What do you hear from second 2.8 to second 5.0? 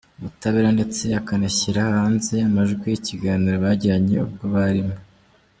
yikiganiro bagiranye ubwo barimo.